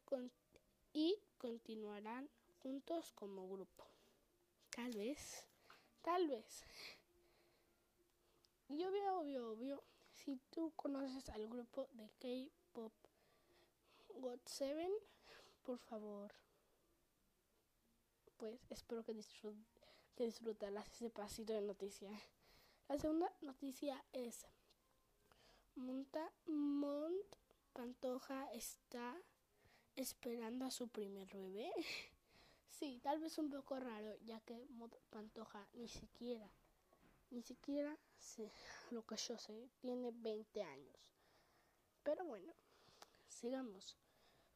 y 0.94 1.16
continuarán 1.38 2.30
juntos 2.62 3.12
como 3.14 3.48
grupo. 3.50 3.86
Tal 4.76 4.94
vez, 4.94 5.46
tal 6.02 6.28
vez. 6.28 6.64
Y 8.70 8.84
obvio, 8.84 9.20
obvio, 9.20 9.52
obvio, 9.52 9.84
si 10.14 10.40
tú 10.52 10.72
conoces 10.76 11.30
al 11.30 11.48
grupo 11.48 11.88
de 11.94 12.10
K-Pop 12.20 12.94
God 14.16 14.40
7, 14.46 14.90
por 15.64 15.80
favor, 15.80 16.34
pues 18.40 18.72
espero 18.72 19.04
que, 19.04 19.14
disfrut 19.14 19.56
disfrutarás 20.18 20.88
ese 20.92 21.10
pasito 21.10 21.54
de 21.54 21.62
noticia. 21.62 22.10
La 22.88 22.98
segunda 22.98 23.32
noticia 23.42 24.04
es 24.12 24.46
Monta 25.76 26.32
Mont 26.48 27.36
Pantoja 27.74 28.52
está 28.52 29.16
esperando 29.96 30.66
a 30.66 30.72
su 30.72 30.88
primer 30.88 31.28
bebé. 31.28 31.72
Sí, 32.80 33.02
tal 33.04 33.20
vez 33.20 33.38
un 33.38 33.50
poco 33.50 33.78
raro, 33.78 34.16
ya 34.24 34.40
que 34.40 34.66
Mont 34.70 34.96
Pantoja 35.10 35.68
ni 35.74 35.90
siquiera, 35.90 36.50
ni 37.30 37.42
siquiera 37.42 37.98
sé, 38.18 38.54
lo 38.92 39.06
que 39.06 39.18
yo 39.18 39.38
sé, 39.38 39.70
tiene 39.82 40.12
20 40.14 40.64
años. 40.64 41.12
Pero 42.04 42.24
bueno, 42.24 42.54
sigamos. 43.28 43.98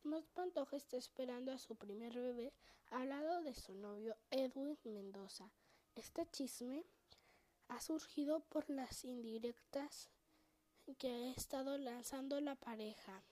Mont 0.03 0.25
Pantoja 0.33 0.75
está 0.75 0.97
esperando 0.97 1.53
a 1.53 1.57
su 1.57 1.75
primer 1.75 2.13
bebé 2.13 2.51
al 2.91 3.07
lado 3.07 3.41
de 3.41 3.55
su 3.55 3.73
novio 3.73 4.17
Edwin 4.31 4.77
Mendoza. 4.83 5.49
Este 5.95 6.25
chisme 6.25 6.83
ha 7.69 7.79
surgido 7.79 8.41
por 8.41 8.69
las 8.69 9.05
indirectas 9.05 10.09
que 10.97 11.09
ha 11.09 11.31
estado 11.31 11.77
lanzando 11.77 12.41
la 12.41 12.55
pareja. 12.55 13.23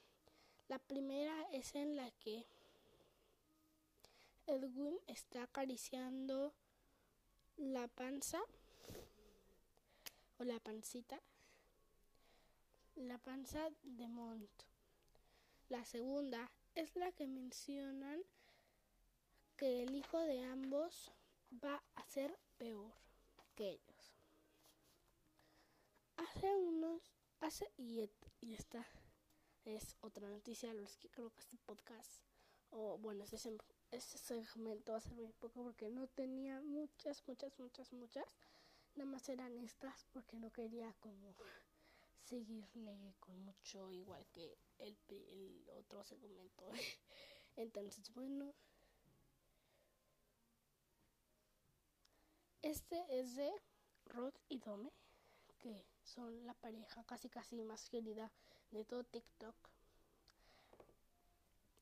La 0.70 0.80
primera 0.80 1.36
es 1.52 1.76
en 1.76 1.98
la 1.98 2.10
que 2.12 2.46
Edwin 4.48 4.98
está 5.08 5.44
acariciando 5.44 6.54
la 7.58 7.90
panza 7.90 8.42
o 10.40 10.46
la 10.46 10.60
pancita, 10.62 11.20
la 12.96 13.18
panza 13.18 13.70
de 13.84 14.08
Mont. 14.08 14.50
La 15.68 15.84
segunda 15.84 16.50
es 16.76 16.96
la 16.96 17.12
que 17.12 17.28
mencionan 17.28 18.22
que 19.58 19.84
el 19.84 19.96
hijo 19.96 20.20
de 20.20 20.44
ambos 20.44 21.12
va 21.64 21.84
a 21.96 22.04
ser 22.06 22.38
peor 22.58 22.92
que 23.56 23.70
ellos. 23.70 24.14
Hace 26.18 26.56
unos, 26.56 27.02
hace, 27.40 27.72
y, 27.78 28.10
esta 28.42 28.86
es 29.66 29.96
otra 30.02 30.28
noticia, 30.30 30.74
los 30.74 30.98
que 30.98 31.10
creo 31.10 31.32
que 31.34 31.42
este 31.42 31.58
podcast, 31.58 32.24
o 32.70 32.98
bueno, 32.98 33.26
este, 33.26 33.58
este 33.92 34.18
segmento 34.18 34.94
va 34.94 35.00
a 35.00 35.02
ser 35.02 35.14
muy 35.14 35.32
poco 35.34 35.64
porque 35.64 35.90
no 35.90 36.08
tenía 36.08 36.62
muchas, 36.62 37.28
muchas, 37.28 37.58
muchas, 37.60 37.92
muchas, 37.92 38.38
nada 38.96 39.10
más 39.10 39.28
eran 39.30 39.58
estas 39.60 40.06
porque 40.14 40.38
no 40.38 40.52
quería 40.52 40.94
como 41.00 41.36
seguirle 42.32 43.14
con 43.20 43.38
mucho 43.44 43.92
igual 43.92 44.26
que 44.32 44.58
el, 44.80 44.98
el 45.10 45.70
otro 45.76 46.02
segmento. 46.06 46.72
Entonces, 47.58 48.14
bueno, 48.14 48.54
este 52.62 53.04
es 53.20 53.36
de 53.36 53.52
Rod 54.06 54.34
y 54.48 54.60
Dome 54.60 54.92
que 55.60 55.86
son 56.04 56.46
la 56.46 56.54
pareja 56.54 57.04
casi 57.04 57.30
casi 57.30 57.62
más 57.62 57.90
querida 57.90 58.32
de 58.72 58.86
todo 58.86 59.04
TikTok. 59.04 59.56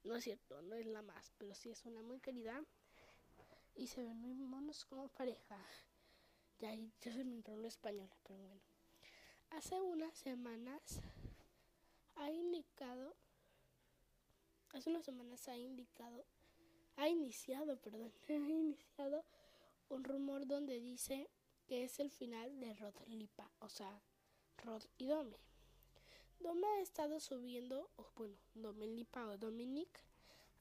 No 0.03 0.15
es 0.15 0.23
cierto, 0.23 0.63
no 0.63 0.75
es 0.75 0.87
la 0.87 1.03
más, 1.03 1.31
pero 1.37 1.53
sí 1.53 1.69
es 1.69 1.85
una 1.85 2.01
muy 2.01 2.19
querida 2.19 2.63
y 3.75 3.85
se 3.85 4.01
ven 4.03 4.17
muy 4.17 4.33
monos 4.33 4.83
como 4.85 5.09
pareja. 5.09 5.63
Ya, 6.57 6.73
yo 6.73 7.13
soy 7.13 7.23
mi 7.23 7.41
rol 7.43 7.65
española, 7.65 8.17
pero 8.23 8.39
bueno. 8.39 8.68
Hace 9.51 9.81
unas 9.81 10.15
semanas 10.17 11.01
ha 12.15 12.29
indicado, 12.31 13.15
hace 14.73 14.89
unas 14.89 15.05
semanas 15.05 15.47
ha 15.47 15.57
indicado, 15.57 16.25
ha 16.95 17.07
iniciado, 17.09 17.77
perdón, 17.77 18.13
ha 18.29 18.33
iniciado 18.33 19.25
un 19.89 20.03
rumor 20.03 20.47
donde 20.47 20.79
dice 20.79 21.29
que 21.67 21.83
es 21.83 21.99
el 21.99 22.09
final 22.09 22.59
de 22.59 22.73
Rod 22.75 22.95
Lipa, 23.07 23.51
o 23.59 23.69
sea, 23.69 24.01
Rod 24.57 24.83
y 24.97 25.07
Domi. 25.07 25.37
Domi 26.39 26.65
ha 26.65 26.81
estado 26.81 27.19
subiendo, 27.19 27.89
bueno, 28.15 28.37
Domi 28.53 28.87
Lipa 28.87 29.27
o 29.27 29.37
Dominic, 29.37 29.89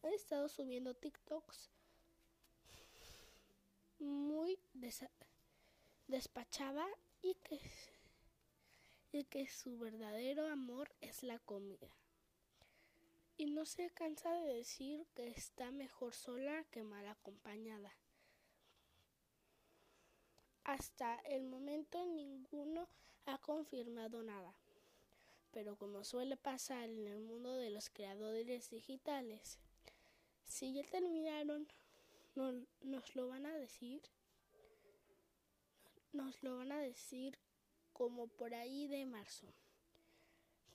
ha 0.02 0.08
estado 0.08 0.48
subiendo 0.48 0.94
TikToks 0.94 1.70
muy 3.98 4.58
despachada 6.06 6.86
y 7.22 7.34
que, 7.34 7.60
y 9.12 9.24
que 9.24 9.48
su 9.48 9.78
verdadero 9.78 10.46
amor 10.48 10.94
es 11.00 11.22
la 11.22 11.38
comida. 11.38 11.88
Y 13.36 13.46
no 13.46 13.64
se 13.64 13.90
cansa 13.90 14.32
de 14.32 14.54
decir 14.54 15.06
que 15.14 15.28
está 15.28 15.70
mejor 15.70 16.14
sola 16.14 16.64
que 16.70 16.82
mal 16.82 17.06
acompañada. 17.06 17.96
Hasta 20.64 21.14
el 21.20 21.44
momento 21.44 22.04
ninguno 22.04 22.88
ha 23.26 23.38
confirmado 23.38 24.22
nada. 24.22 24.54
Pero 25.50 25.76
como 25.76 26.04
suele 26.04 26.36
pasar 26.36 26.90
en 26.90 27.06
el 27.06 27.20
mundo 27.20 27.56
de 27.56 27.70
los 27.70 27.88
creadores 27.88 28.68
digitales, 28.70 29.58
si 30.44 30.74
ya 30.74 30.82
terminaron, 30.82 31.68
no, 32.34 32.52
nos 32.82 33.14
lo 33.14 33.28
van 33.28 33.46
a 33.46 33.56
decir. 33.56 34.02
Nos 36.12 36.42
lo 36.42 36.58
van 36.58 36.72
a 36.72 36.80
decir 36.80 37.38
como 37.98 38.28
por 38.28 38.54
ahí 38.54 38.86
de 38.86 39.04
marzo. 39.04 39.46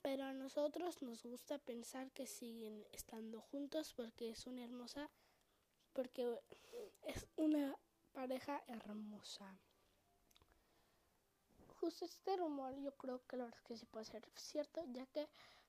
Pero 0.03 0.25
a 0.25 0.33
nosotros 0.33 1.01
nos 1.01 1.23
gusta 1.23 1.57
pensar 1.57 2.12
que 2.12 2.27
siguen 2.27 2.86
estando 2.91 3.41
juntos 3.41 3.93
porque 3.95 4.29
es 4.29 4.45
una 4.45 4.63
hermosa, 4.63 5.09
porque 5.93 6.39
es 7.03 7.25
una 7.38 7.75
pareja 8.13 8.62
hermosa 8.67 9.57
justo 11.83 12.05
este 12.05 12.38
rumor 12.38 12.73
yo 12.77 12.95
creo 12.95 13.27
que 13.27 13.36
lo 13.36 13.49
que 13.67 13.75
sí 13.75 13.86
puede 13.86 14.05
ser 14.05 14.25
cierto, 14.38 14.86
ya 14.93 15.05
que 15.07 15.27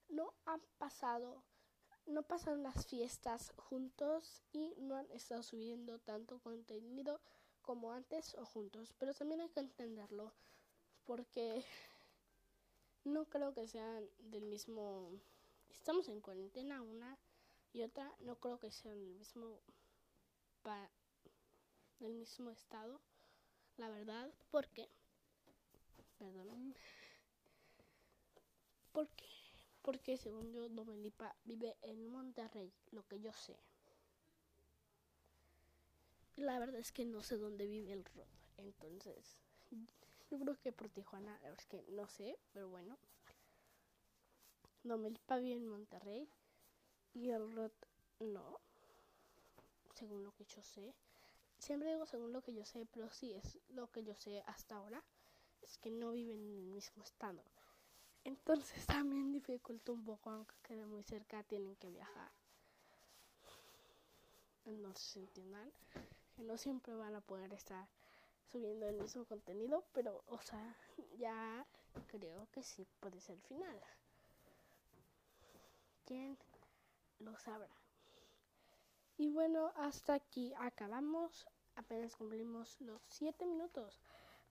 no 0.08 0.32
han 0.44 0.60
pasado, 0.78 1.42
no 2.06 2.22
pasan 2.22 2.62
las 2.62 2.86
fiestas 2.86 3.52
juntos 3.56 4.44
y 4.52 4.74
no 4.78 4.94
han 4.94 5.10
estado 5.10 5.42
subiendo 5.42 5.98
tanto 5.98 6.38
contenido 6.38 7.20
como 7.62 7.92
antes 7.92 8.36
o 8.36 8.46
juntos. 8.46 8.94
Pero 8.96 9.12
también 9.12 9.40
hay 9.40 9.48
que 9.48 9.58
entenderlo, 9.58 10.32
porque 11.06 11.64
no 13.04 13.24
creo 13.26 13.54
que 13.54 13.68
sean 13.68 14.08
del 14.18 14.44
mismo. 14.44 15.10
Estamos 15.70 16.08
en 16.08 16.20
cuarentena 16.20 16.82
una 16.82 17.18
y 17.72 17.82
otra, 17.82 18.14
no 18.20 18.36
creo 18.36 18.58
que 18.58 18.70
sean 18.70 18.98
del 19.00 19.14
mismo 19.14 19.60
del 22.00 22.14
mismo 22.14 22.50
estado, 22.50 23.00
la 23.76 23.90
verdad, 23.90 24.32
porque 24.50 24.88
Perdón. 26.18 26.74
¿Por 28.92 29.08
qué? 29.08 29.26
Porque 29.82 30.16
según 30.16 30.52
yo, 30.52 30.68
Domelipa 30.68 31.34
vive 31.44 31.76
en 31.82 32.08
Monterrey, 32.08 32.72
lo 32.92 33.06
que 33.06 33.20
yo 33.20 33.32
sé. 33.32 33.56
La 36.36 36.58
verdad 36.58 36.80
es 36.80 36.92
que 36.92 37.04
no 37.04 37.22
sé 37.22 37.36
dónde 37.36 37.66
vive 37.66 37.92
el 37.92 38.04
Rod. 38.04 38.26
Entonces, 38.56 39.36
yo 40.30 40.38
creo 40.38 40.58
que 40.60 40.72
por 40.72 40.88
Tijuana, 40.88 41.38
es 41.44 41.66
que 41.66 41.84
no 41.88 42.08
sé, 42.08 42.38
pero 42.52 42.68
bueno. 42.68 42.98
No, 44.82 44.98
Melpa 44.98 45.38
vive 45.38 45.56
en 45.56 45.66
Monterrey 45.66 46.28
y 47.14 47.30
el 47.30 47.50
Rod 47.54 47.72
no, 48.20 48.60
según 49.94 50.24
lo 50.24 50.32
que 50.32 50.44
yo 50.44 50.62
sé. 50.62 50.94
Siempre 51.58 51.90
digo 51.90 52.04
según 52.06 52.32
lo 52.32 52.42
que 52.42 52.52
yo 52.52 52.64
sé, 52.64 52.86
pero 52.92 53.10
sí 53.10 53.32
es 53.32 53.58
lo 53.68 53.90
que 53.90 54.04
yo 54.04 54.14
sé 54.14 54.42
hasta 54.46 54.76
ahora, 54.76 55.02
es 55.62 55.78
que 55.78 55.90
no 55.90 56.12
viven 56.12 56.40
en 56.40 56.58
el 56.58 56.66
mismo 56.66 57.02
estado. 57.02 57.42
Entonces 58.24 58.86
también 58.86 59.32
dificulta 59.32 59.92
un 59.92 60.04
poco, 60.04 60.30
aunque 60.30 60.54
quede 60.62 60.84
muy 60.84 61.02
cerca, 61.02 61.42
tienen 61.44 61.76
que 61.76 61.90
viajar. 61.90 62.30
Entonces 64.66 65.16
entiendan 65.16 65.70
que 66.34 66.42
no 66.42 66.56
siempre 66.56 66.94
van 66.94 67.14
a 67.14 67.20
poder 67.20 67.52
estar 67.52 67.86
subiendo 68.54 68.86
el 68.86 68.94
mismo 68.94 69.24
contenido, 69.24 69.84
pero, 69.92 70.22
o 70.28 70.40
sea, 70.40 70.76
ya 71.18 71.66
creo 72.06 72.46
que 72.52 72.62
sí 72.62 72.86
puede 73.00 73.20
ser 73.20 73.36
final. 73.40 73.80
¿Quién 76.06 76.38
lo 77.18 77.36
sabrá? 77.36 77.74
Y 79.16 79.28
bueno, 79.28 79.72
hasta 79.74 80.14
aquí 80.14 80.54
acabamos. 80.56 81.48
Apenas 81.74 82.14
cumplimos 82.14 82.80
los 82.80 83.02
7 83.08 83.44
minutos. 83.44 84.00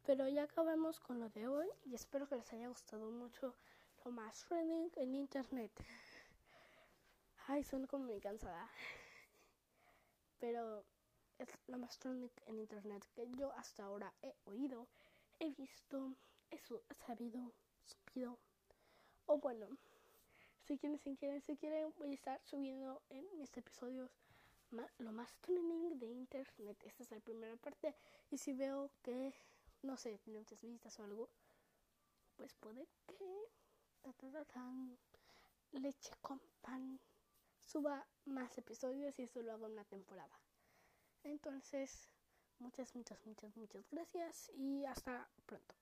Pero 0.05 0.27
ya 0.27 0.43
acabamos 0.43 0.99
con 0.99 1.21
lo 1.21 1.29
de 1.29 1.47
hoy 1.47 1.69
y 1.85 1.95
espero 1.95 2.27
que 2.27 2.35
les 2.35 2.51
haya 2.51 2.67
gustado 2.67 3.09
mucho 3.09 3.55
lo 4.03 4.11
más 4.11 4.43
trending 4.49 4.91
en 4.97 5.15
internet. 5.15 5.71
Ay, 7.47 7.63
son 7.63 7.87
como 7.87 8.03
muy 8.03 8.19
cansada. 8.19 8.69
Pero 10.41 10.83
es 11.51 11.67
lo 11.67 11.77
más 11.77 11.97
trending 11.99 12.31
en 12.47 12.59
internet 12.59 13.05
que 13.13 13.29
yo 13.37 13.51
hasta 13.53 13.83
ahora 13.83 14.13
he 14.21 14.33
oído, 14.45 14.87
he 15.39 15.51
visto, 15.51 16.13
he 16.49 16.59
sabido, 17.05 17.51
supido. 17.85 18.37
O 19.25 19.37
bueno, 19.37 19.67
si 20.65 20.77
quieren, 20.77 20.99
si 20.99 21.15
quieren, 21.15 21.41
si 21.41 21.57
quieren, 21.57 21.93
voy 21.97 22.11
a 22.11 22.13
estar 22.13 22.41
subiendo 22.43 23.01
en 23.09 23.25
mis 23.37 23.55
episodios 23.57 24.11
lo 24.97 25.11
más 25.11 25.33
trending 25.41 25.99
de 25.99 26.07
internet. 26.07 26.77
Esta 26.83 27.03
es 27.03 27.11
la 27.11 27.19
primera 27.19 27.55
parte. 27.57 27.95
Y 28.31 28.37
si 28.37 28.53
veo 28.53 28.89
que, 29.03 29.33
no 29.83 29.97
sé, 29.97 30.17
tiene 30.19 30.39
muchas 30.39 30.61
vistas 30.61 30.99
o 30.99 31.03
algo, 31.03 31.29
pues 32.35 32.53
puede 32.55 32.87
que 33.05 33.49
leche 35.79 36.11
con 36.21 36.39
pan 36.61 36.99
suba 37.59 38.05
más 38.25 38.57
episodios 38.57 39.17
y 39.17 39.23
eso 39.23 39.41
lo 39.41 39.53
hago 39.53 39.65
en 39.65 39.73
una 39.73 39.85
temporada. 39.85 40.39
Entonces, 41.23 42.09
muchas, 42.59 42.95
muchas, 42.95 43.25
muchas, 43.25 43.55
muchas 43.55 43.89
gracias 43.91 44.49
y 44.55 44.85
hasta 44.85 45.27
pronto. 45.45 45.65